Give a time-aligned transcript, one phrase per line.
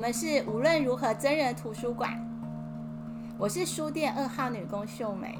[0.00, 2.26] 我们是无论如何真人图书馆，
[3.36, 5.38] 我是书店二号女工秀梅。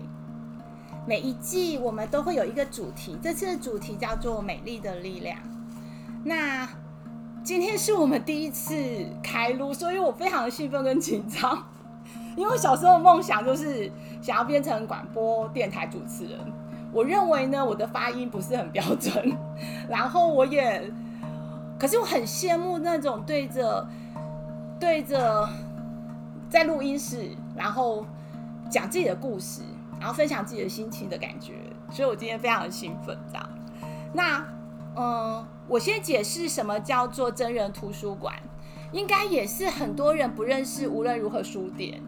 [1.06, 5.38] 每一季我们都会有一个主题，这次的主题叫做“美丽的力量”。
[6.24, 6.68] 那
[7.42, 8.76] 今天是我们第一次
[9.22, 11.66] 开录，所以我非常的兴奋跟紧张，
[12.36, 13.90] 因为小时候梦想就是
[14.20, 16.38] 想要变成广播电台主持人。
[16.92, 19.34] 我认为呢，我的发音不是很标准，
[19.88, 20.92] 然后我也，
[21.78, 23.88] 可是我很羡慕那种对着。
[24.80, 25.46] 对着
[26.48, 28.06] 在录音室，然后
[28.70, 29.60] 讲自己的故事，
[30.00, 31.52] 然后分享自己的心情的感觉，
[31.90, 33.16] 所以我今天非常的兴奋。
[33.30, 33.48] 这样，
[34.14, 34.44] 那
[34.96, 38.34] 嗯，我先解释什么叫做真人图书馆，
[38.90, 40.88] 应该也是很多人不认识。
[40.88, 42.00] 无论如何书店，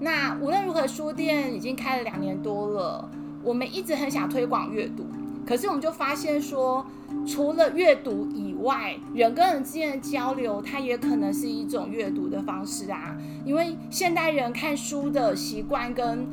[0.00, 3.08] 那无论如何书店已经开了两年多了，
[3.42, 5.06] 我们一直很想推广阅读，
[5.46, 6.86] 可是我们就发现说。
[7.26, 13.16] 除了阅读以外，人跟人之间的交流，它也可能是一种阅读的方式啊。
[13.44, 16.26] 因为现代人看书的习惯跟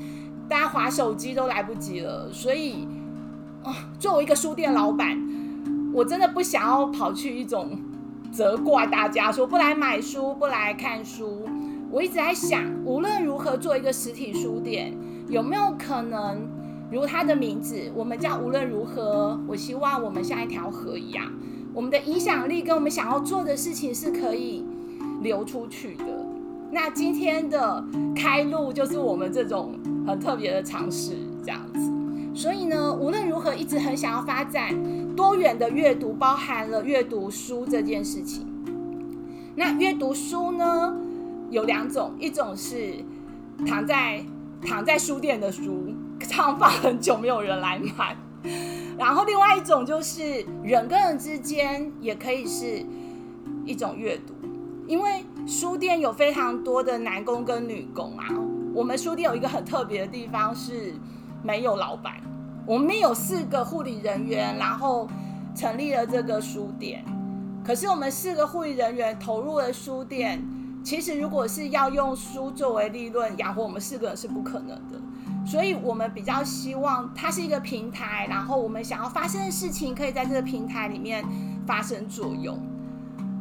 [0.49, 2.87] 大家划手机都来不及了，所以
[3.63, 5.17] 啊，作为一个书店老板，
[5.93, 7.79] 我真的不想要跑去一种
[8.31, 11.47] 责怪大家说不来买书、不来看书。
[11.89, 14.93] 我一直在想，无论如何做一个实体书店，
[15.29, 16.60] 有没有可能？
[16.91, 21.31] 如它的名字，我们叫无论如何，我希望我们像一条河一样，
[21.73, 24.65] 我们的影响力跟我们想要做的事情是可以
[25.21, 26.03] 流出去的。
[26.69, 27.83] 那今天的
[28.13, 31.79] 开路就是我们这种很特别的尝试，这样子。
[32.33, 34.75] 所以呢，无论如何，一直很想要发展
[35.15, 38.45] 多元的阅读，包含了阅读书这件事情。
[39.55, 40.95] 那阅读书呢，
[41.49, 42.95] 有两种，一种是
[43.65, 44.25] 躺在
[44.61, 45.93] 躺在书店的书。
[46.31, 48.15] 唱放很久没有人来买，
[48.97, 52.85] 然后另外一种就是人跟人之间也可以是
[53.65, 54.33] 一种阅读，
[54.87, 58.27] 因为书店有非常多的男工跟女工啊。
[58.73, 60.93] 我们书店有一个很特别的地方是
[61.43, 62.13] 没有老板，
[62.65, 65.09] 我们有四个护理人员，然后
[65.53, 67.03] 成立了这个书店。
[67.65, 70.41] 可是我们四个护理人员投入了书店，
[70.81, 74.97] 其实如果是要用书作为利润养活我们四个人是不可能的。
[75.45, 81.25] 所以我们比较希望它是一个平台，然后我们想要发生的事情可以在这个平台里面
[81.65, 82.59] 发生作用。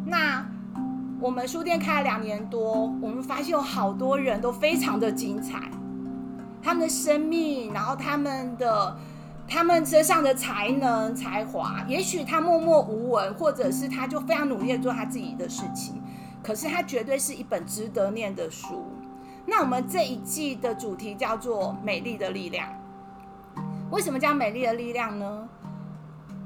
[0.06, 0.44] 那
[1.20, 5.70] 我们书店开了两年多，我们发现有好多人都非常的精彩，
[6.62, 8.96] 他们的生命，然后他们的
[9.46, 16.02] 他们身上的才能才华，也许他默默无闻，或者是他就非常努力的做他自己的事情，
[16.42, 18.86] 可是他绝对是一本值得念的书。
[19.46, 22.68] 那我们这一季的主题叫做“美丽的力量”。
[23.90, 25.48] 为什么叫“美丽的力量”呢？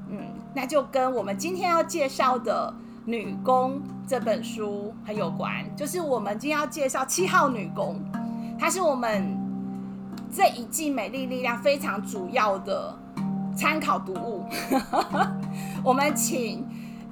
[0.09, 0.17] 嗯，
[0.53, 2.73] 那就跟我们今天要介绍的
[3.05, 5.63] 《女工》这本书很有关。
[5.75, 7.99] 就是我们今天要介绍七号女工，
[8.57, 9.37] 她是我们
[10.33, 12.97] 这一季“美丽力量”非常主要的
[13.55, 14.45] 参考读物。
[15.83, 16.65] 我们请。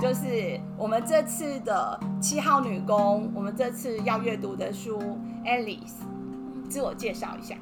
[0.03, 4.99] 就是我们这次的七号女工，我们这次要阅读的书
[5.45, 5.93] ，Alice，
[6.67, 7.55] 自我介绍一下。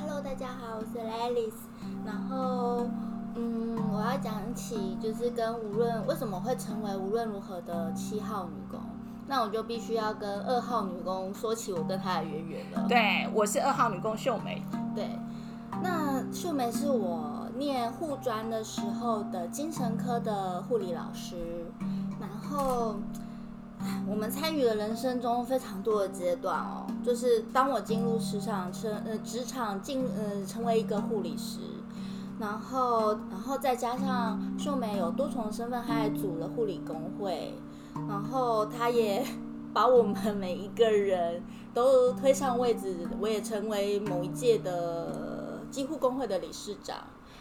[0.00, 1.64] Hello，大家好，我是 Alice。
[2.06, 2.86] 然后，
[3.34, 8.78] 嗯，我要讲起就是跟无论为什么会成为无论如何的七号女工，
[9.26, 12.86] 那我就必须要跟二号女工说起我跟她的渊源了。
[12.88, 14.62] 对，我是二号女工秀梅。
[14.94, 15.10] 对，
[15.82, 17.43] 那秀梅是我。
[17.56, 21.64] 念护专的时候的精神科的护理老师，
[22.20, 22.96] 然后
[24.08, 31.60] 我们参与了人生中非常多的阶段哦，就是当我进入职场成呃职场进呃成为一个护理师，
[32.40, 37.54] 然后然后再加上秀美有多重身份，她还组了护理工会，
[38.08, 39.24] 然后她也
[39.72, 46.96] 把我们每一个人都推上位置，我也成为某一届的几乎工会的理事长。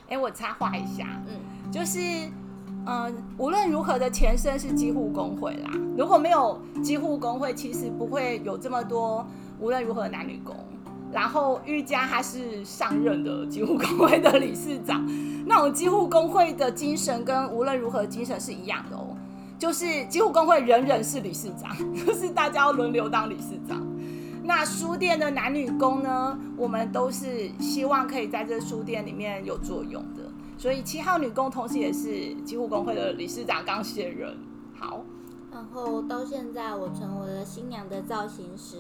[0.10, 2.00] 哎，我插话一下，嗯，就是，
[2.86, 5.72] 嗯，无论如何的前身是几乎工会啦。
[5.98, 9.26] 如果没有几乎工会，其实不会有这么多
[9.60, 10.56] 无论如何男女工。
[11.12, 15.08] 然后瑜伽他是上任的几乎工会的理事长，
[15.46, 19.16] 那我们几乎工会的精神跟无论如何精神是一样的哦，
[19.60, 23.80] 就是几乎工会人人是理事长， 就是大家要轮流当理事长。
[24.46, 26.38] 那书店的男女工呢？
[26.58, 30.24] 我们都是希望可以在这书店里面有作用的，
[30.58, 34.38] 所以七号女工同时也是几乎工会的理事长刚卸任。
[34.76, 35.02] 好，
[35.52, 38.78] 然后到现在我成为了新娘的造型师，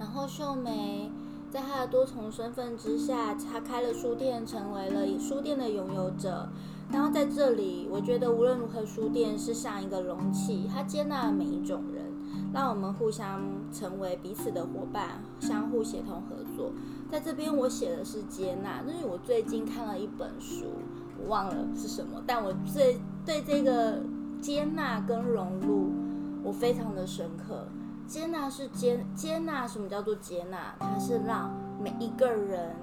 [0.00, 1.10] 然后秀梅
[1.48, 6.48] 在她的多重身份之下，她开了书店，成为了书店的拥有者。
[6.90, 12.07] 然后在这里，我觉得无论如何，书店是像一个容器，它接纳了每一种人。
[12.52, 13.42] 让我们互相
[13.72, 16.72] 成为彼此的伙伴，相互协同合作。
[17.10, 20.66] 在这边我写的是接纳，因为我最近看了一本书，
[21.18, 24.00] 我忘了是什么，但我最对这个
[24.40, 25.90] 接纳跟融入，
[26.42, 27.66] 我非常的深刻。
[28.06, 30.74] 接纳是接接纳，什么叫做接纳？
[30.80, 32.74] 它是让每一个人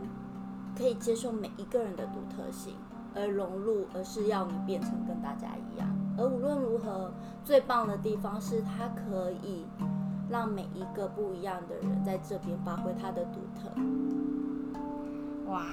[0.78, 2.74] 可以接受每一个人的独特性，
[3.16, 5.90] 而融入，而是要你变成跟大家一样。
[6.18, 7.12] 而无论如何，
[7.44, 9.66] 最棒的地方是它可以
[10.30, 13.70] 让每一个不一样的人在这边发挥他的独特。
[15.52, 15.64] 哇，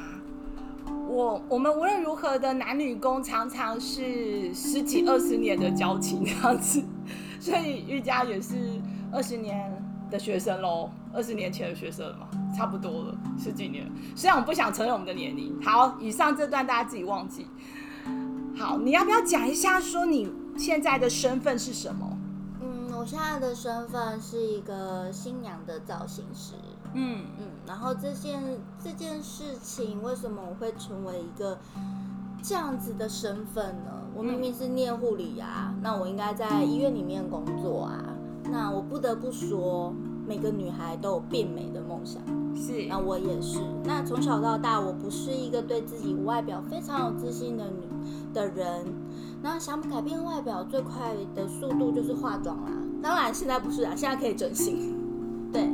[1.09, 6.83] 我我们无论如何的男女工常常是十几二十年的交情这样子，
[7.41, 8.57] 所以瑜伽也是
[9.11, 9.73] 二十年
[10.11, 13.91] 的学生喽，二十年前的学生嘛，差不多了十几年。
[14.15, 15.59] 虽然我不想承认我们的年龄。
[15.63, 17.47] 好，以上这段大家自己忘记。
[18.57, 22.19] 好，你要不要讲一下，说你现在的身份是什么？
[22.61, 26.55] 嗯，我现在的身份是一个新娘的造型师。
[26.95, 31.59] 嗯嗯，然后这件这件事情，为什么我会成为一个
[32.43, 34.03] 这样子的身份呢？
[34.15, 38.05] 我明明是念护理啊，那我应该在医院里面工作啊。
[38.51, 39.95] 那我不得不说，
[40.27, 42.21] 每个女孩都有变美的梦想。
[42.55, 43.59] 是，那我也是。
[43.85, 47.89] 那从小到大，我不是一个对自己外表非常有自信的女
[48.33, 48.87] 的人。
[49.43, 52.71] 那想改变外表最快的速度就是化妆啦。
[53.03, 54.95] 当然现在不是啊，现在可以整形。
[55.53, 55.69] 对，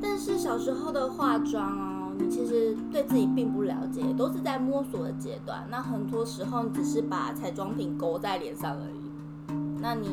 [0.00, 5.66] 但是小时候的化妆哦，你其实对自己并不了解，都是在摸索的阶段。
[5.70, 9.54] 那很多时候你只是把彩妆品勾在脸上而已。
[9.80, 10.08] 那你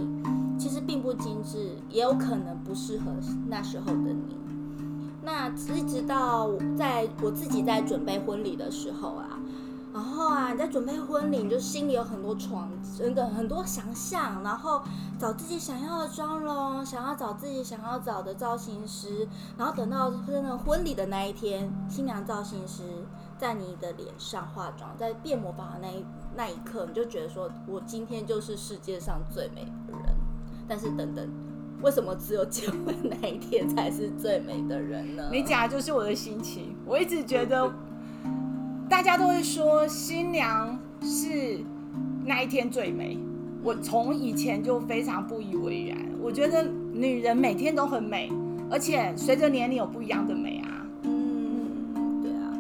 [0.58, 3.06] 其实并不精致，也有可能不适合
[3.48, 4.36] 那时候的你。
[5.24, 9.35] 那一直到在我自己在准备婚礼的时候啊，
[9.96, 14.82] 然后啊，你在准备婚礼，你就心里有很多床，真的很多想象，然后
[15.18, 19.26] 找自己想要的妆容，想要找自己想要找的造型师，
[19.58, 22.84] 然后等到真的婚礼的那一天，新娘造型师
[23.38, 26.06] 在你的脸上化妆，在变魔法的那一
[26.36, 30.14] 那一刻，你就觉得说我今天就是世界上最美的人。
[30.68, 31.26] 但是等等。
[31.82, 35.30] 为什么只有结婚那一天才是最美的人呢？
[35.32, 36.76] 你讲的就是我的心情。
[36.86, 37.72] 我一直觉得，
[38.90, 41.60] 大家都会说新娘是
[42.24, 43.18] 那一天最美。
[43.64, 45.98] 我从以前就非常不以为然。
[46.22, 48.32] 我觉得女人每天都很美，
[48.70, 50.86] 而且随着年龄有不一样的美啊。
[51.04, 52.54] 嗯，对啊，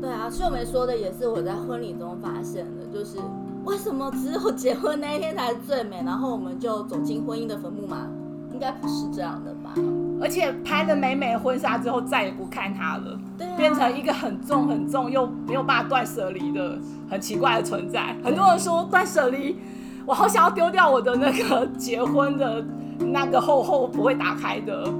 [0.00, 0.30] 对啊。
[0.30, 3.18] 秀梅说的也是我在婚礼中发现的，就是
[3.64, 8.08] 为什么只有结婚那一天才是最美，然后我们就走进婚姻的坟墓嘛。
[8.52, 9.74] 应该不是这样的吧？
[10.20, 16.78] 而且拍了美美的婚纱之后，再也不看她了，对，变成一个很重很重又没有办法断舍离的
[17.10, 18.16] 很奇怪的存在。
[18.24, 19.56] 很多人说断舍离，
[20.04, 22.64] 我好想要丢掉我的那个结婚的
[22.98, 24.92] 那个厚厚不会打开的，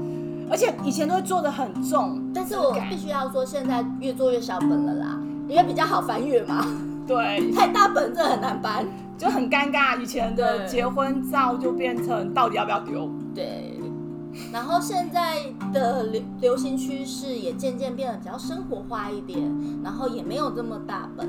[0.50, 5.18] 而且以前都会做的很重，但是我必须要说，现在越做越小本了啦，
[5.48, 6.66] 因为比较好翻阅嘛。
[7.06, 8.86] 对，太大本这很难搬。
[9.16, 13.10] 就很尴尬，以前的结婚照就变成到底要不要丢？
[13.34, 13.77] 对。
[14.52, 19.52] 然后现在的流流行趋势也渐渐变得比较生活化一点，
[19.82, 21.28] 然后也没有这么大本。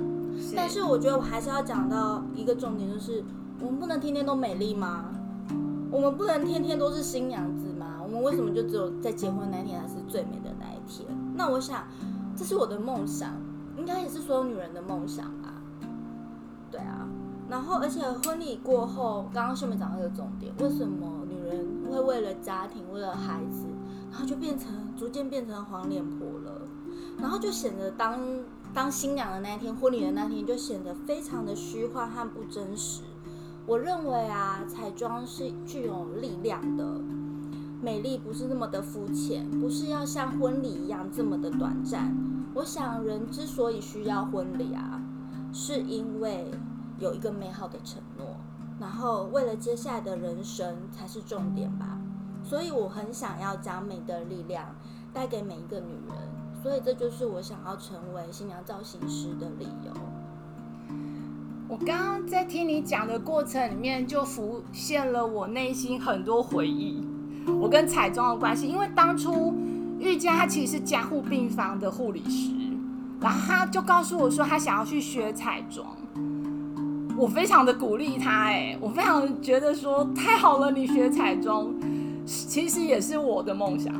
[0.56, 3.24] 但是我觉得我还是要讲到一个重点，就是
[3.60, 5.06] 我们不能天天都美丽吗？
[5.92, 7.98] 我们不能天天都是新娘子吗？
[8.02, 11.08] 我们为什么就只有在结婚那天才是最美的那一天？
[11.36, 11.84] 那我想，
[12.38, 13.34] 这是我的梦想，
[13.78, 15.54] 应该也是所有女人的梦想吧？
[16.72, 17.08] 对啊。
[17.50, 23.66] 然后，而且婚礼过后，刚刚秀美讲到一个重点，为什么女人会为了家庭、为了孩子，
[24.12, 26.62] 然后就变成逐渐变成黄脸婆了？
[27.18, 28.20] 然后就显得当
[28.72, 33.02] 当新娘的那一天，婚礼的那天就显得非常的虚幻和不真实。
[33.66, 37.02] 我认为啊，彩妆是具有力量的，
[37.82, 42.16] 美丽不是那么的肤浅，不是要像婚礼一样这么的短暂。
[42.54, 45.02] 我想，人之所以需要婚礼啊，
[45.52, 46.52] 是因为。
[47.00, 48.36] 有一个美好的承诺，
[48.80, 51.98] 然后为了接下来的人生才是重点吧。
[52.44, 54.76] 所以我很想要将美的力量
[55.14, 56.18] 带给每一个女人，
[56.64, 59.92] 所以这就是我想要成为新娘造型师的理由。
[61.68, 67.06] 我刚刚在听你讲的过程里面，就浮现了我内心很多回忆。
[67.60, 69.54] 我跟彩妆的关系，因为当初
[70.00, 72.52] 玉佳她其实是加护病房的护理师，
[73.20, 75.86] 然后她就告诉我说她想要去学彩妆。
[77.20, 81.68] 我非常的鼓励他，哎，我非常觉得说太好了，你学彩妆，
[82.26, 83.94] 其实也是我的梦想。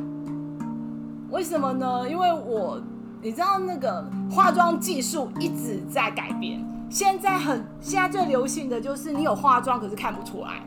[1.28, 2.08] 为什么呢？
[2.08, 2.80] 因为我
[3.20, 10.62] 你知道那个化妆技术一直在改变，现在很现在最流行的就是你有化妆可是看不出来，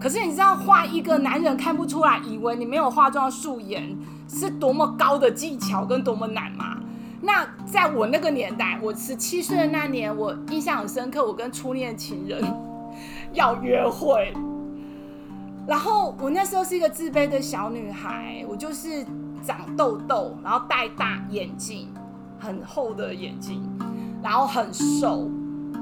[0.00, 3.94] 可是你知道画一个男人看不出来，以为你没有化妆素颜
[4.26, 6.78] 是多么高的技巧跟多么难吗？
[7.28, 12.42] 那在我那个年代，我十七岁的那年，我印象很深刻，我跟初恋情人
[13.34, 14.32] 要约会，
[15.66, 19.04] 然后我那时候是一个自卑的小女孩，我就是
[19.44, 21.92] 长痘痘，然后戴大眼镜，
[22.40, 23.62] 很厚的眼镜，
[24.22, 25.30] 然后很瘦，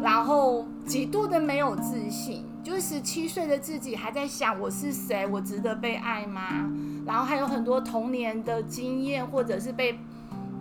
[0.02, 2.44] 然后极度的没有自信。
[2.64, 6.68] 就是十七岁的自己还在想我是谁，我值得被爱吗？
[7.06, 9.96] 然后还有很多童年的经验，或者是被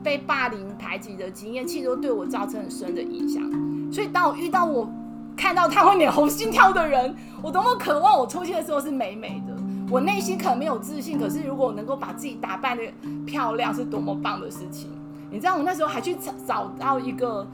[0.06, 3.42] 被霸凌排挤的经验，其实都对我造成很深的影响。
[3.92, 4.88] 所以当我遇到我
[5.36, 9.56] 看到他会脸红心跳的人，我多么渴望我出现的时候是美美的。
[9.90, 12.84] 我内心可能没有自信，可是如果能够把自己打扮的
[13.26, 14.92] 漂亮，是多么棒的事情。
[15.32, 17.48] 你知道我那时候还去找找到一个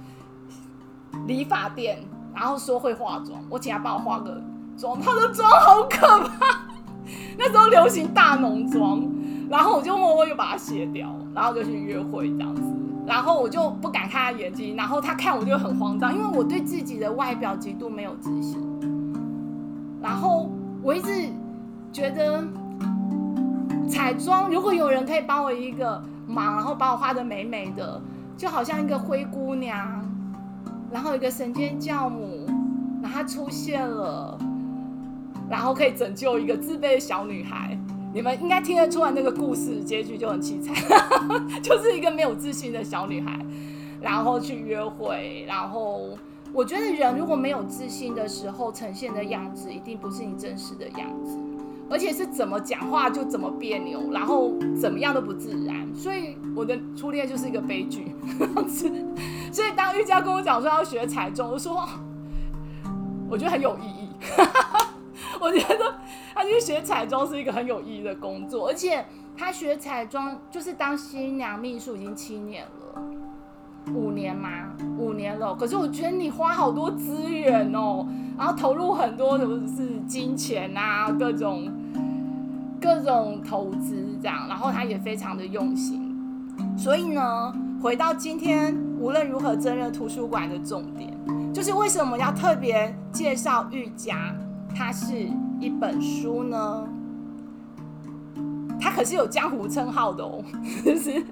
[1.25, 2.03] 理发店。
[2.33, 4.41] 然后说会化妆，我请他帮我化个
[4.77, 6.61] 妆，他的妆好可怕。
[7.37, 9.03] 那时候流行大浓妆，
[9.51, 12.61] 然后我就默默又把它卸掉，然后就去约会这样子。
[13.05, 18.57] 然后我就不敢看他眼睛，然后他看我就很慌张，因为我对自己的外表极度没有自信。
[20.01, 20.49] 然后
[20.81, 21.27] 我一直
[21.91, 22.41] 觉得
[23.89, 28.01] 彩妆，如果有人可以帮我一个忙，然后把我画的美美的，
[28.37, 30.01] 就好像一个灰姑娘。
[30.89, 32.45] 然后一个神仙教母，
[33.01, 34.37] 然后出现了，
[35.49, 37.77] 然后可以拯救一个自卑的小女孩。
[38.13, 40.75] 你们应该听得出来，那个故事结局就很凄惨，
[41.63, 43.39] 就是一个没有自信的小女孩，
[44.01, 45.45] 然后去约会。
[45.47, 46.17] 然后
[46.51, 51.37] 我觉得人如果没有自信的时候，呈现的样子一定不是你真实的样子。
[51.89, 58.15] 而且是怎么讲话就怎么别扭，然后怎么样都不自然，所以我的初恋就是一个悲剧。
[59.51, 61.87] 所以当玉佳跟我讲说要学彩妆，我说
[63.29, 64.09] 我觉得很有意义。
[65.39, 65.95] 我觉得
[66.33, 69.05] 他去学彩妆是一个很有意义的工作，而且
[69.37, 73.01] 他学彩妆就是当新娘秘书已经七年了，
[73.93, 74.73] 五年吗？
[74.97, 75.55] 五年了。
[75.55, 78.05] 可是我觉得你花好多资源哦，
[78.37, 81.71] 然后投入很多什么是金钱啊，各种。
[82.83, 86.17] 各种投资这样，然后他也非常的用心，
[86.75, 91.15] 所以呢，回到今天无论如何真人图书馆的重点，
[91.53, 94.35] 就是为什么要特别介绍瑜伽？
[94.75, 96.87] 它是一本书呢，
[98.79, 100.43] 它可是有江湖称号的哦，
[100.83, 101.23] 就 是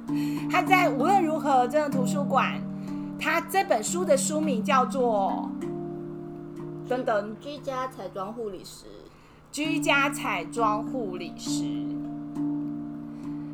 [0.49, 2.61] 它在无论如何真人图书馆，
[3.19, 5.49] 它这本书的书名叫做
[6.87, 7.35] 等等。
[7.39, 8.85] 居家彩妆护理师。
[9.51, 11.63] 居家彩妆护理师，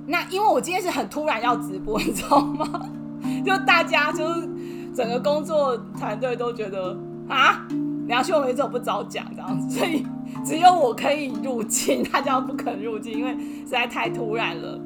[0.07, 2.89] 那因为我今天是很突然要直播，你知道吗？
[3.45, 4.49] 就大家就是
[4.93, 6.97] 整个工作团队都觉得
[7.29, 7.65] 啊，
[8.07, 10.05] 梁秀梅怎么不早讲这样子，所以
[10.45, 14.79] 只有我可以入境，大家不肯入境，因为实在太突然了。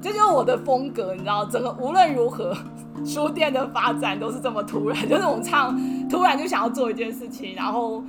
[0.00, 2.56] 这就是我的风格，你知道，整个无论如何
[3.04, 5.78] 书店的发展都是这么突然，就是我们唱
[6.08, 8.02] 突然就想要做一件事情，然后。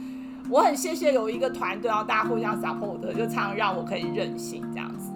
[0.50, 5.10] 我很谢谢有一个团队，然后大家互相 support，就常让我可以任性这样子。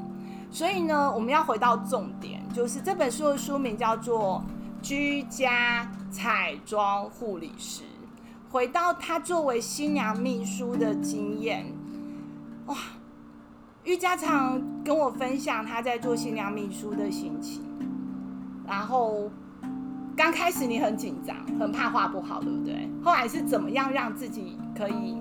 [0.50, 4.42] 所以呢，我们要回到重点，就是这本书的书名叫做
[4.88, 7.84] 《居家彩妆护理师》。
[8.50, 11.66] 回到他作为新娘秘书的经验，
[12.68, 12.76] 哇，
[13.84, 17.62] 瑜伽常跟我分享他在做新娘秘书的心情，
[18.68, 19.30] 然后。
[20.16, 22.90] 刚开始你很紧张，很怕画不好，对不对？
[23.04, 25.16] 后来是怎么样让自己可以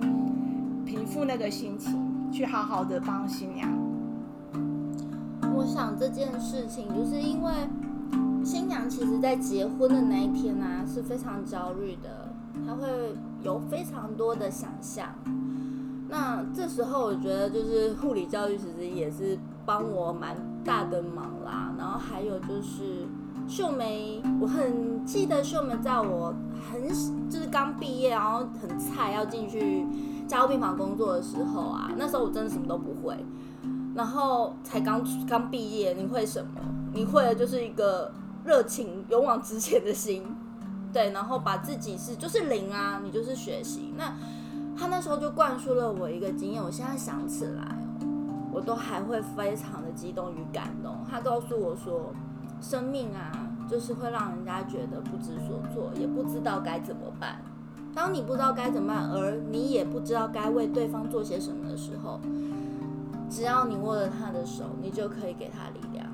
[0.87, 1.95] 平复那个心情，
[2.31, 3.69] 去好好的帮新娘？
[5.55, 7.53] 我想这件事情就是因为
[8.43, 12.33] 新娘其实在结婚的那一天呢是非常焦虑的，
[12.67, 12.87] 他会
[13.41, 15.07] 有非常多的想象。
[16.09, 21.73] 那这时候我觉得就是护理教育其实也是帮我蛮大的忙啦。
[21.77, 23.07] 然后还有就是。
[23.49, 26.35] 秀梅，我很记得秀梅在我
[26.69, 26.85] 很
[27.29, 29.87] 就是刚毕业，然后很菜要进去
[30.27, 33.15] 加护病房工作的时候啊，那时候我真的什么都不会，
[33.95, 36.59] 然后才刚刚毕业，你会什么？
[36.93, 38.11] 你会的就是一个
[38.43, 40.21] 热情、勇往直前的心，
[40.91, 43.93] 对，然后把自己是就是零啊，你就是学习。
[43.97, 44.13] 那
[44.77, 47.77] 他那时候就灌输了我一个经验，我现在想起来，
[48.51, 50.95] 我都还会非常的激动与感动。
[51.09, 52.13] 他告诉我说。
[52.59, 53.31] 生命啊，
[53.69, 57.39] 就是会让人家觉得不知所措，也不知道该怎么办。
[57.93, 62.19] 当你不知道该怎么办，而你也不知道该为对方做些什么的时候，
[63.29, 66.07] 只要你握了他的手，你就可以给他力量。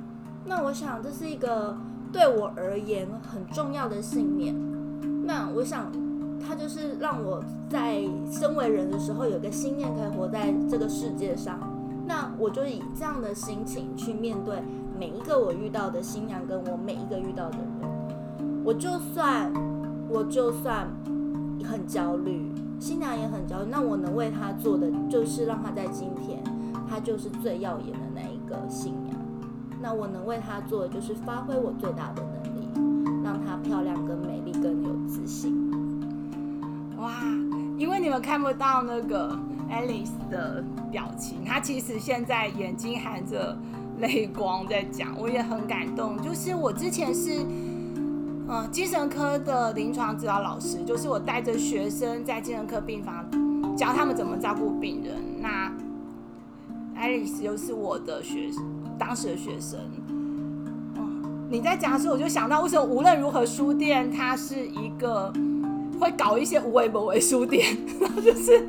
[0.44, 1.78] 那我想这是一个
[2.14, 4.56] 对我而言很重要的信念。
[5.26, 5.92] 那我想
[6.40, 11.60] 它就是让我在身为人的时候有个信念，可以活在这个世界上。
[12.06, 14.62] 那我就以这样的心情去面对
[15.00, 17.68] 每一个我遇到的新娘，跟我每一个遇到的人。
[18.64, 19.52] 我就算
[20.08, 20.88] 我就算
[21.64, 26.44] 很焦虑，新娘也很焦虑，那我能为她做的就是让她在今天，
[26.88, 29.03] 她就是最耀眼的那一个新娘。
[29.84, 35.54] 那我能为她做的就是发挥我最大的能力，让她漂亮、更美丽、更有自信。
[36.98, 37.12] 哇，
[37.78, 39.38] 因为你们看不到那个
[39.70, 43.58] Alice 的表情，她其实现在眼睛含着
[44.00, 46.16] 泪光在讲，我也很感动。
[46.22, 47.46] 就是我之前是，
[48.48, 53.26] 嗯，精神科的临床指导老师，就是我带着学生在精神科病房
[53.76, 55.22] 教他们怎么照顾病人。
[55.42, 55.70] 那
[56.98, 58.50] Alice 又是我的学
[58.98, 59.80] 当时的学生。
[61.50, 65.32] 你在讲的时候，我就想到，为什么无论如何书店它是一个。
[66.00, 68.68] 会搞一些无为不为书店，然 后就是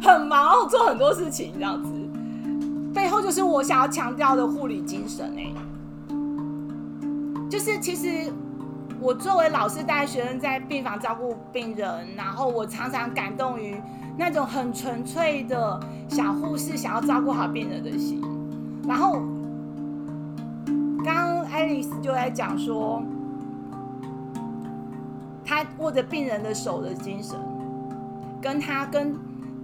[0.00, 1.92] 很忙，做很多事情这样子。
[2.94, 5.52] 背后就是我想要强调的护理精神哎，
[7.50, 8.32] 就是其实
[8.98, 13.76] 我作为老师带学生在病房照顾病人，然后我常常感动于
[14.16, 15.78] 那种很纯粹的
[16.08, 18.22] 小护士想要照顾好病人的心。
[18.88, 19.20] 然后
[21.04, 23.00] 刚爱丽丝就在讲说。
[25.50, 27.34] 他握着病人的手的精神，
[28.38, 29.14] 跟他跟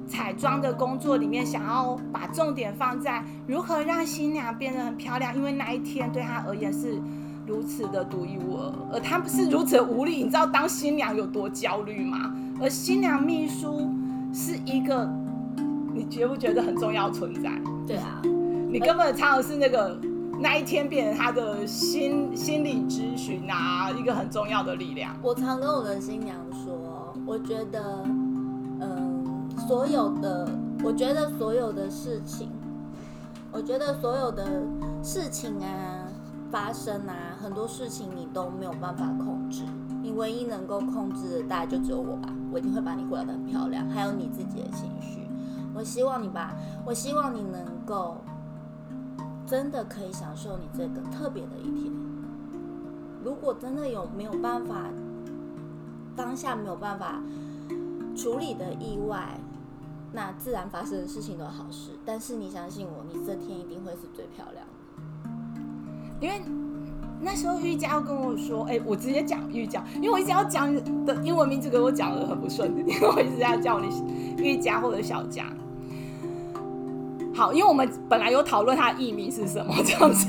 [0.08, 6.98] 彩妆的工作里面，想要把重点放在如何让新娘变得很漂亮，因为那一天对他而言是
[7.46, 10.22] 如此的独一无二，而他是如此无力。
[10.22, 12.34] 你知道当新娘有多焦虑吗？
[12.62, 13.92] 而新娘秘书
[14.32, 15.06] 是一个，
[15.92, 17.50] 你觉不觉得很重要存在？
[17.86, 18.22] 对啊，
[18.74, 19.96] 你根本唱的是那个。
[20.36, 25.16] 那一天变成他的心心理咨询啊，一个很重要的力量。
[25.22, 28.02] 我常跟我的新娘说，我觉得，
[28.80, 30.48] 嗯，所有的，
[30.82, 32.50] 我觉得所有的事情，
[33.52, 34.44] 我觉得所有的
[35.04, 36.08] 事情啊，
[36.50, 39.62] 发生啊，很多事情你都没有办法控制，
[40.02, 42.28] 你唯一能够控制的大概就只有我吧。
[42.52, 45.20] 我一定会把你活得很漂亮，还有你自己的情绪。
[45.72, 48.16] 我希望你吧，我希望你能够。
[49.46, 51.92] 真的可以享受你这个特别的一天。
[53.22, 54.90] 如果真的有没有办法，
[56.14, 57.22] 当下没有办法
[58.16, 59.38] 处理的意外，
[60.12, 61.90] 那自然发生的事情都是好事。
[62.04, 64.72] 但是你相信我，你这天一定会是最漂亮的。
[66.20, 66.40] 因为
[67.20, 70.72] 那时候瑜伽跟我说：“哎，我直接讲瑜伽，因为我一直要讲
[71.04, 73.88] 的英文名字，给我讲的很不顺，因 为我一直在叫你
[74.38, 75.46] 瑜伽或者小佳。”
[77.34, 80.28] 好，因为我们本来有讨论他的艺名是什么这样子。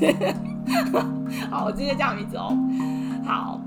[1.52, 2.58] 好，我直接叫名字哦。
[3.24, 3.62] 好，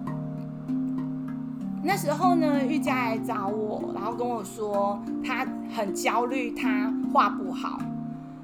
[1.85, 7.79] 那时候呢，玉佳来找我，然后跟我说他很焦虑，他画不好，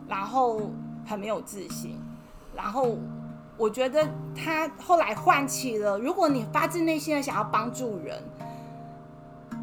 [0.09, 0.61] 然后
[1.05, 1.99] 很没有自信。
[2.55, 2.97] 然后
[3.57, 8.23] 我觉得他后来唤起了，如果你发自内心的想要帮助人，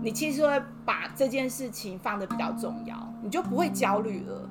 [0.01, 4.49] 你其实会把这件事情放的比较重要，你就不会焦虑了。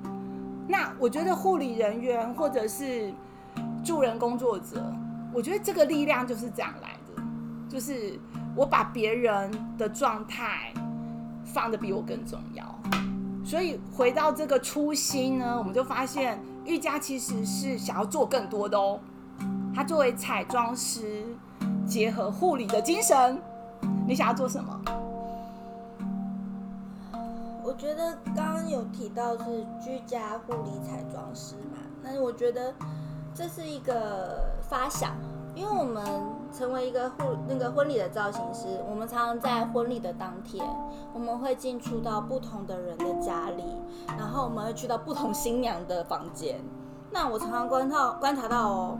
[0.70, 3.12] 那我觉得护理人员或者是
[3.84, 4.80] 助人工作者，
[5.34, 7.22] 我觉得这个力量就是这样来的，
[7.68, 8.16] 就是
[8.54, 10.72] 我把别人的状态
[11.44, 12.64] 放的比我更重要。
[13.44, 19.00] 所以回到这个初心呢，我们就发现瑜伽其实是想要做更多的哦。
[19.74, 21.24] 他作为彩妆师，
[21.84, 23.42] 结合护理的精神，
[24.06, 24.80] 你想要做什么？
[27.62, 32.72] 我觉得刚刚有提到是居家护理彩妆师嘛，但是我觉得
[33.34, 35.12] 这是一个发想，
[35.54, 36.04] 因为我们
[36.52, 40.66] 成为一个护那个婚礼的造型师，我们常常在婚礼的当天，
[41.12, 43.64] 我们会进出到不同的人的家里，
[44.18, 46.60] 然后我们会去到不同新娘的房间。
[47.10, 48.98] 那我常常观察观察到哦，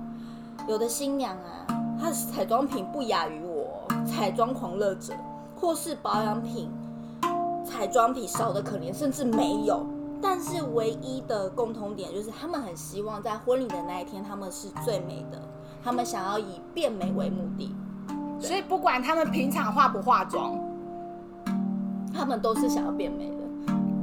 [0.68, 1.66] 有的新娘啊，
[1.98, 5.14] 她的彩妆品不亚于我，彩妆狂热者，
[5.58, 6.70] 或是保养品。
[7.70, 9.86] 彩妆品少的可怜，甚至没有。
[10.20, 15.40] 但是唯一的共同点就是，他们很希望在婚礼的那一天，他们是最美的。
[15.82, 17.74] 他们想要以变美为目的，
[18.38, 20.58] 所以不管他们平常化不化妆，
[22.12, 23.36] 他们都是想要变美的。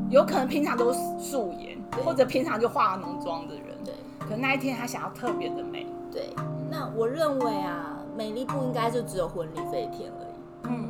[0.09, 3.77] 有可能平常都是素颜，或者平常就化浓妆的人。
[3.85, 3.93] 对。
[4.27, 5.85] 可那一天他想要特别的美。
[6.11, 6.33] 对。
[6.71, 10.73] 那我认为啊，美丽不应该就只有婚礼这一天而已。
[10.73, 10.89] 嗯。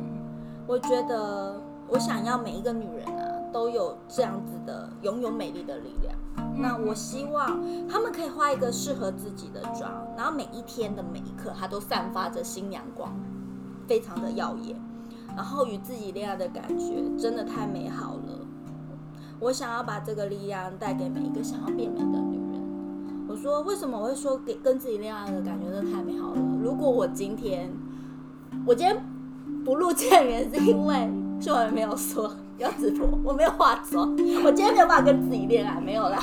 [0.66, 1.60] 我觉得。
[1.88, 6.14] 我想要每一个女人啊，都有这样子的拥有美丽的力量。
[6.56, 13.12] 那我希望她们可以画一个适合自己的妆，然后每一天的每一刻，她都散发着新阳光，
[13.86, 14.76] 非常的耀眼。
[15.36, 18.46] 然后与自己恋爱的感觉真的太美好了。
[19.38, 23.26] 我想要把这个力量带给每一个想要变美的女人。
[23.28, 26.40] 我说，为什么我会说给跟自己恋爱的感觉真的太美好了？
[26.60, 27.72] 如果我今天，
[28.66, 29.00] 我今天
[29.64, 31.08] 不录见面，是因为
[31.40, 34.10] 秀文没有说 要直播，我没有化妆，
[34.44, 36.18] 我今天没有办法跟自己恋爱，没有啦。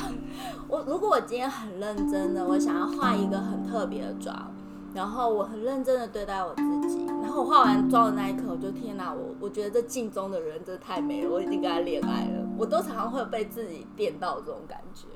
[0.68, 4.52] 我如果我今天很认真的，我想要化一个很特别的妆，
[4.92, 15.06] 然后我很认真的对待我自己，然后我化完妆的那一刻，我就天哪，我我觉得这镜中的人真的太美了，我已经跟他恋爱了，我都常常会被自己电到这种感觉。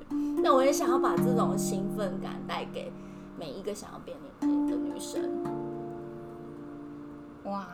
[0.43, 2.91] 那我也想要把这种兴奋感带给
[3.39, 5.23] 每一个想要变脸的女生。
[7.45, 7.67] 哇，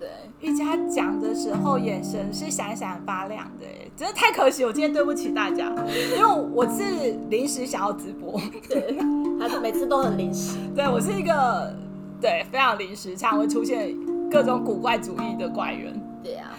[0.00, 0.08] 对，
[0.40, 5.68] 玉佳讲的时候眼神是闪闪发亮的，哎，真的太可惜，我今天对不起大家，
[6.16, 6.82] 因为我是
[7.28, 8.96] 临时想要直播，对，
[9.38, 10.56] 他每次都很临时。
[10.74, 11.76] 对我是一个
[12.18, 13.94] 对非常临时，常会出现
[14.30, 16.00] 各种古怪主义的怪人。
[16.24, 16.50] 对呀、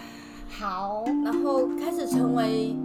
[0.48, 2.76] 好，然后开始成为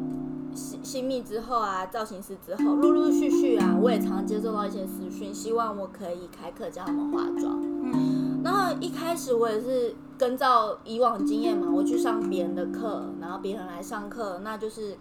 [0.56, 7.62] 新新密之后啊，造型师之后，陆陆续续啊，我也常常接受到一些私讯，希望我可以开课教他们化妆。
[7.84, 14.97] 嗯，然后一开始我也是跟照以往经验嘛，我去上别人的课，然后别人来上课，那就是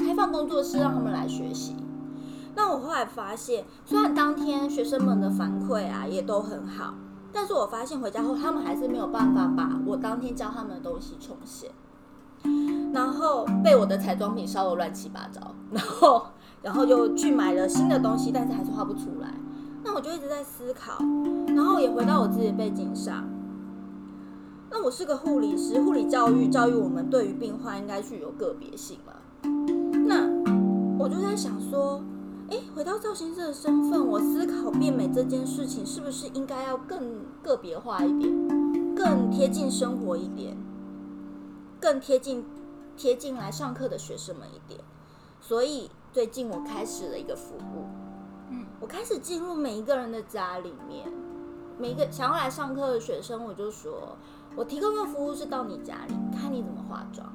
[0.00, 1.76] 开放工作室让他们来学习。
[2.56, 6.94] 那我后来发现，虽然当天学生们的反馈啊也都很好，
[7.32, 11.70] 但是我发现回家后他们还是没有办法把我当天教他们的东西重现，
[12.92, 16.26] 然后被我的彩妆品烧得乱七八糟，然后
[16.62, 19.32] 然后又去买了新的东西，但是还是画不出来。
[19.84, 20.98] 那我就一直在思考，
[21.54, 23.27] 然后也回到我自己的背景上。
[24.70, 29.14] 那我是个护理师，护理教育教育我们对于病患应该具有个别性嘛。
[30.06, 30.28] 那
[30.98, 32.02] 我就在想说，
[32.48, 40.56] 诶，回到造型师的身份，我思考变美这件事情是不是应该要更个别化一点，更贴近生活一点，
[41.80, 42.44] 更贴近
[42.96, 44.80] 贴近来上课的学生们一点。
[45.40, 47.86] 所以最近我开始了一个服务，
[48.50, 51.10] 嗯，我开始进入每一个人的家里面，
[51.78, 54.16] 每一个想要来上课的学生，我就说，
[54.56, 57.32] 我提供的服务是到你家里，看你怎么化妆，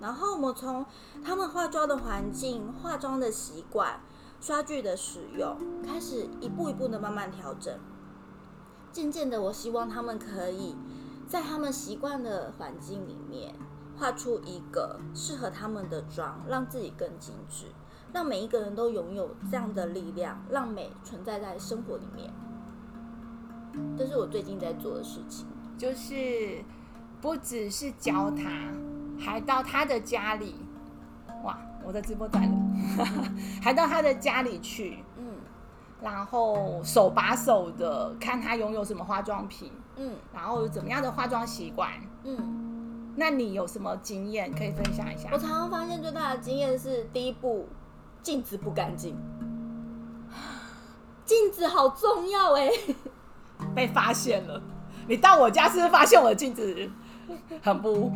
[0.00, 0.84] 然后我们从
[1.24, 4.00] 他们化妆的环境、化妆的习惯、
[4.40, 7.78] 刷具的使用，开始一步一步的慢慢调整。
[8.92, 10.76] 渐渐的，我希望他们可以
[11.26, 13.54] 在他们习惯的环境里面，
[13.96, 17.66] 画出一个适合他们的妆，让自己更精致，
[18.12, 22.30] 让每一个人都拥有这样的力量，让美存在在生活里面。
[23.96, 25.46] 这是我最近在做的事情。
[25.76, 26.62] 就是
[27.20, 28.44] 不只是教他，
[29.18, 30.54] 还到他的家里，
[31.42, 32.58] 哇，我的直播断了，
[33.62, 35.24] 还到他的家里去，嗯
[36.02, 41.90] 然后手把手的看他拥有什么化妆品，嗯然后有怎么样的化妆习惯。
[42.24, 45.38] 嗯，那你有什么经验可以分享一下我？
[45.38, 47.66] 常常发现最大的经验是，第一步，
[48.22, 49.16] 镜子不干净。
[51.24, 52.70] 镜子好重要哎、
[53.74, 54.60] 被发现了，
[55.06, 56.90] 你到我家是不是发现我的镜子
[57.62, 58.10] 很不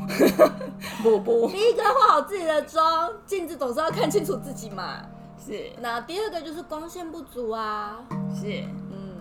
[1.03, 1.48] 不不？
[1.48, 5.03] 第一个化好自己的妆，镜子总是要看清楚自己嘛。
[5.44, 5.70] 是。
[5.81, 7.98] 那第二个就是光线不足啊，
[8.35, 8.64] 是。
[8.92, 9.16] 嗯，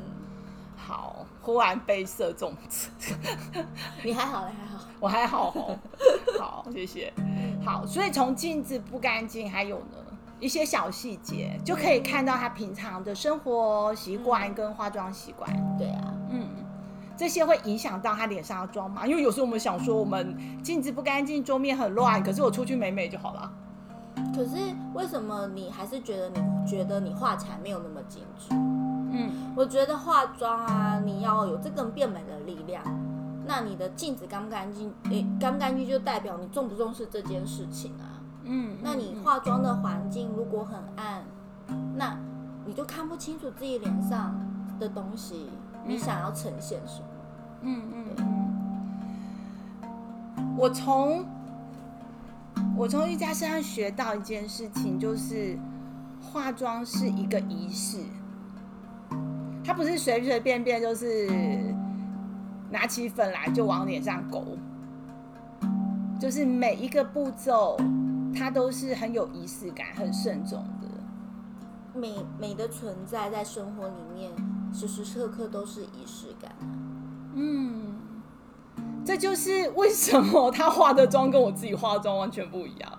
[0.76, 2.54] 好，忽然被射中，
[4.04, 5.80] 你还好，你还好，我还好哦，
[6.40, 7.14] 好谢谢。
[7.66, 9.98] 好，所以从镜子不干净，还有呢
[10.40, 15.50] 一些小细节，就可以看到他平常的生活习惯跟化妆习惯。
[15.78, 16.48] 对啊，嗯，
[17.18, 19.08] 这些会影响到他脸上的妆吗？
[19.08, 23.52] 因为有时候我们想说，我们镜子不干净，桌面很乱，可是我出去美美就好了。
[24.36, 24.58] 可是
[24.94, 28.48] 为什么你还是觉得你觉得你画起来没有那么精致？
[28.52, 32.84] 嗯，我觉得化妆啊，你要有这个变美的力量。
[33.48, 34.94] 那你的镜子干不干净？
[35.10, 38.20] 诶，干不干净就代表你重不重视这件事情啊。
[38.44, 41.24] 嗯，那你化妆的环境如果很暗，
[41.96, 42.18] 那
[42.66, 44.38] 你就看不清楚自己脸上
[44.80, 45.50] 的东西，
[45.88, 47.06] 你想要呈现什么？
[47.62, 48.06] 嗯嗯
[49.92, 51.26] 嗯，我从
[52.76, 55.58] 我从瑜伽身上学到一件事情，就是
[56.22, 58.00] 化妆是一个仪式，
[59.64, 61.30] 它不是随随便便就是
[62.70, 64.44] 拿起粉来就往脸上勾，
[66.20, 67.78] 就是每一个步骤
[68.36, 70.88] 它都是很有仪式感、很慎重的。
[72.00, 74.32] 美美的存在在生活里面，
[74.74, 76.66] 时时刻刻都是仪式感啊。
[77.36, 77.96] 嗯，
[79.06, 82.92] 这就是为什么他化的妆跟我自己化的妆完全不一样。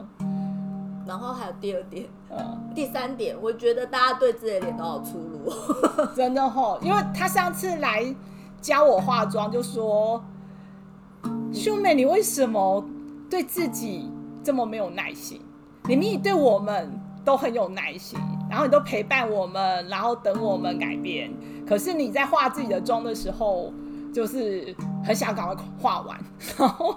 [1.07, 6.07] 然后还有第二点、嗯，第三点，我觉得大家对自己的脸都好粗鲁哦。
[6.15, 8.15] 真的吼，因为他上次来
[8.61, 10.23] 教我化妆，就说
[11.53, 12.85] 秀美，你为什么
[13.31, 14.11] 对自己
[14.45, 15.41] 这么没有耐心？
[15.85, 21.33] 你明明对我们都很有耐心，然后你都陪伴我们，然后等我们改变。
[21.67, 23.73] 可是你在化自己的妆的时候，
[24.13, 26.19] 就是很想赶快画完，
[26.57, 26.97] 然后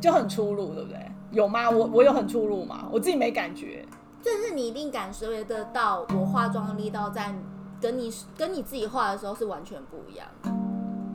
[0.00, 0.98] 就很出入，对不对？
[1.30, 1.70] 有吗？
[1.70, 2.88] 我我有很出入吗？
[2.92, 3.86] 我自己没感觉。
[4.20, 7.34] 就是你一定感受得到，我化妆力道在
[7.80, 10.50] 跟你跟你自己画的时候是完全不一样的。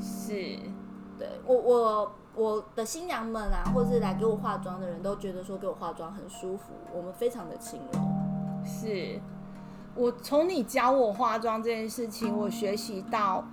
[0.02, 0.34] 是，
[1.18, 8.00] 对我我我的新娘们啊，或是来给我化妆的人都觉得说给我化妆很舒服，我们非常的轻柔。
[8.66, 9.20] 是
[9.98, 13.44] 我从你教我化妆这件事情，我学习到，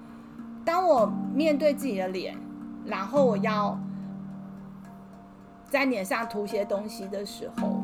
[0.65, 2.37] 当我面对自己的脸，
[2.85, 3.79] 然后我要
[5.71, 7.83] 在脸上涂些东西的时候，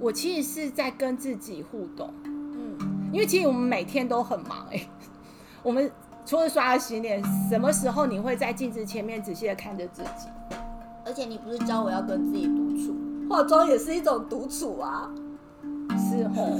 [0.00, 2.10] 我其实是在跟自己互动。
[2.24, 2.78] 嗯，
[3.12, 4.88] 因为其实我们每天都很忙哎、
[5.62, 5.90] 我们
[6.24, 10.28] 除了刷牙洗脸，什么时候你会在镜子前面仔细的看着自己？
[11.04, 12.96] 而且你不是教我要跟自己独处，
[13.28, 15.10] 化妆也是一种独处啊。
[16.18, 16.58] 是吼，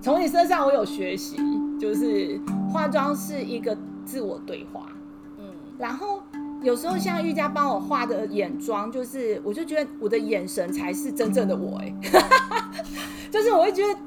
[0.00, 1.36] 从你身上我有学习，
[1.80, 2.40] 就是
[2.72, 4.86] 化妆是一个自我对话。
[5.38, 5.44] 嗯，
[5.78, 6.22] 然后
[6.62, 11.92] 有时候像玉佳帮我画的眼妆，就是我就觉得我的眼神才是真正的我哎、
[13.30, 13.98] 就是我会觉得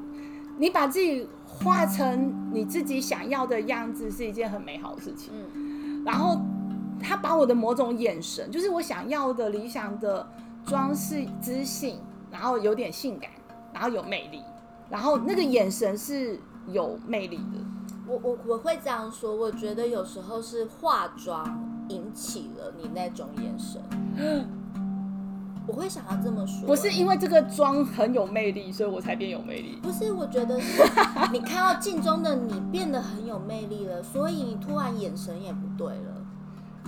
[0.56, 5.32] 你把自己画成你自己想要的样子是一件很美好的事情。
[5.54, 6.40] 嗯，然后
[6.98, 10.26] 他把我的某种眼神，就是我想要的理想的
[10.64, 11.98] 装饰知性，
[12.30, 13.30] 然后有点性感，
[13.72, 14.42] 然后有魅力，
[14.88, 17.58] 然后那个眼神是有魅力的。
[18.06, 21.46] 我我我会这样说，我觉得有时候是化妆
[21.88, 23.80] 引起了你那种眼神，
[25.68, 29.78] 我会想要这么说，不是因为这个妆很有魅力，所以我才变有魅力。
[29.80, 30.82] 不是，我觉得是
[31.30, 36.24] 你看到镜中的你变得很有魅力了，所以你突然眼神也不对了，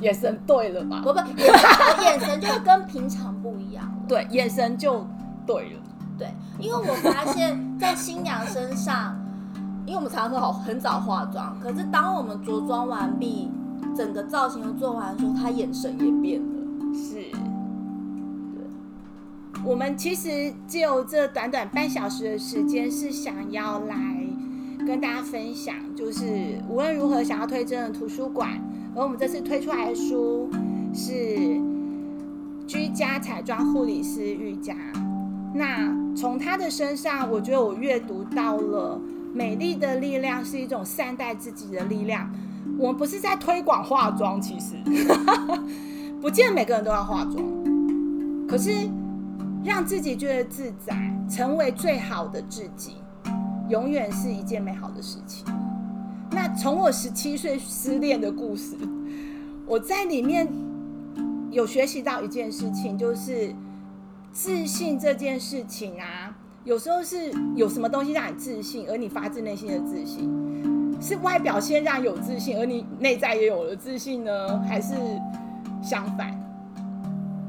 [0.01, 1.01] 眼神对了吧？
[1.05, 4.03] 不不，眼神眼神就跟平常不一样了。
[4.09, 5.07] 对，眼神就
[5.47, 5.81] 对了。
[6.18, 9.16] 对，因为我发现，在新娘身上，
[9.87, 13.51] 因为我们常常好很早化妆，可是当我们着装完毕，
[13.96, 16.94] 整个造型都做完的时候，她眼神也变了。
[16.94, 17.27] 是，
[19.64, 23.96] 我们其实只有这短短半小时的时间，是想要来
[24.87, 28.51] 跟大家分享，就是无论如何想要推真的图书馆，
[28.94, 30.51] 而我们这次推出来的书
[30.92, 31.61] 是
[32.66, 34.75] 居家彩妆护理师瑜伽。
[35.55, 39.01] 那从她的身上，我觉得我阅读到了
[39.35, 42.31] 美丽的力量是一种善待自己的力量。
[42.79, 44.77] 我们不是在推广化妆，其实
[46.21, 47.45] 不见每个人都要化妆，
[48.49, 48.71] 可是
[49.62, 50.95] 让自己觉得自在，
[51.29, 52.97] 成为最好的自己，
[53.69, 55.45] 永远是一件美好的事情。
[56.31, 58.75] 那从我十七岁失恋的故事，
[59.67, 60.49] 我在里面
[61.51, 63.55] 有学习到一件事情，就是
[64.33, 74.95] 自信这件事情啊，有时候是有什么东西让你自信，而你发自内心的自信，是外表先让有自信，而你内在也有了自信呢，还是
[75.83, 76.35] 相反？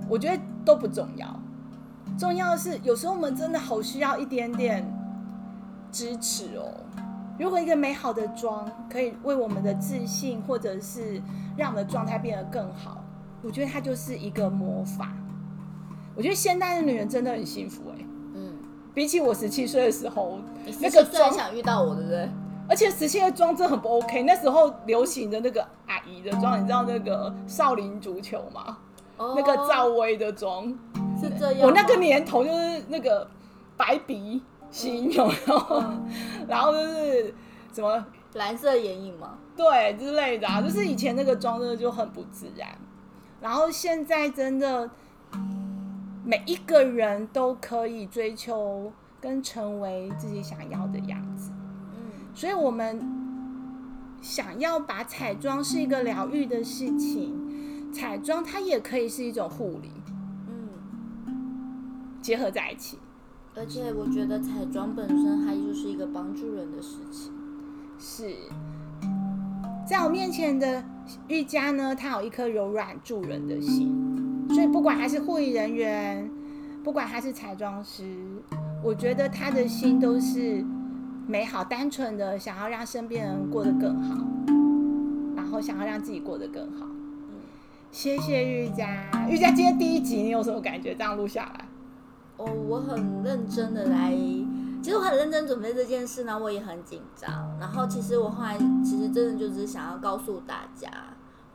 [0.09, 1.39] 我觉得都不重要，
[2.19, 4.85] 重要的是有时候我们真的好需要一点点
[5.89, 6.69] 支持哦。
[7.39, 11.21] 如果一个美好的妆可以为我们的自信，或者是
[11.55, 13.01] 让我们的状态变得更好，
[13.41, 15.13] 我觉得它就是一个魔法。
[16.15, 18.57] 我觉得现代的女人真的很幸福哎、嗯，
[18.93, 20.39] 比起我十七岁的时候，
[20.79, 22.29] 那个妆十七岁想遇到我，对不对？
[22.69, 24.23] 而且十七的妆真的很不 OK。
[24.23, 28.77] 那时候流行的那个阿姨的妆，你知道那个少林足球吗？
[29.17, 30.67] 哦那个赵薇的妆，
[31.19, 31.61] 是这样。
[31.61, 33.27] 我那个年头就是那个
[33.75, 35.55] 白鼻型，有没有？
[35.71, 36.05] 嗯
[36.47, 37.33] 然后就是
[37.73, 39.37] 什么蓝色眼影吗？
[39.55, 42.69] 对之类的啊，就是以前那个妆真的就很不自然，
[43.41, 44.89] 然后现在真的
[46.25, 51.51] 每一个人都可以追求跟成为自己想要的样子，
[51.93, 52.11] 嗯。
[52.33, 53.01] 所以我们
[54.21, 59.91] 想要把彩妆是一个疗愈的事情，彩妆它也可以是一种护理，
[60.47, 60.69] 嗯，
[62.21, 62.97] 结合在一起。
[63.55, 67.31] 而且我觉得彩妆本身它就是一个帮助人的事情。
[67.99, 68.33] 是，
[69.87, 70.83] 在我面前的
[71.27, 74.12] 瑜伽呢，它有一颗柔软助人的心，
[74.49, 76.29] 所以不管他是护理人员，
[76.83, 78.03] 不管他是彩妆师，
[78.83, 80.63] 我觉得他的心都是
[81.27, 84.17] 美好、单纯的，想要让身边人过得更好，
[85.35, 86.85] 然后想要让自己过得更好。
[87.91, 90.95] 谢谢玉佳，玉佳今天第一集你有什么感觉？
[90.95, 91.65] 这样录下来，
[92.37, 94.11] 哦，我很认真的来，
[94.81, 97.55] 其实我很认真准备这件事呢，我也很紧张。
[97.59, 100.89] 然后其实我后来其实真的就只是想要告诉大家，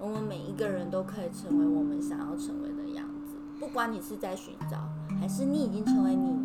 [0.00, 4.78] 我们每一个人都可以成为我们想要成为的样子，不管你是在寻找，
[5.20, 6.36] 还是你已经成为你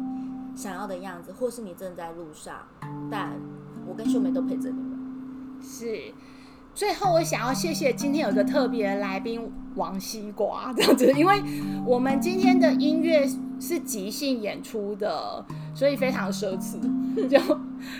[0.55, 2.57] 想要的样子，或是你正在路上，
[3.11, 3.33] 但
[3.87, 4.99] 我跟秀梅都陪着你们。
[5.61, 6.13] 是。
[6.73, 11.39] 最后，我想要谢谢今天有个特别来宾王西瓜这样子，因为
[11.85, 16.79] 我们今天的音乐是即兴演出的，所以非常奢侈，
[17.27, 17.37] 就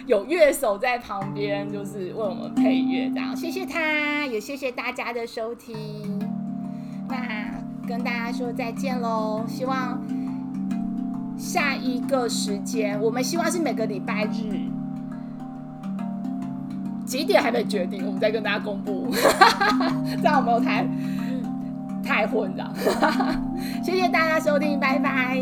[0.06, 3.36] 有乐手在旁边，就是为我们配乐这样。
[3.36, 5.76] 谢谢他，也谢谢大家的收听。
[7.10, 7.54] 那
[7.88, 10.02] 跟大家说再见喽，希望
[11.38, 14.60] 下一个时间，我们希望是每个礼拜日。
[17.06, 19.08] 几点还没决定，我们再跟大家公布。
[20.18, 20.88] 这样有没有太
[22.04, 22.74] 太混了？
[23.84, 25.38] 谢谢大家收听，拜拜。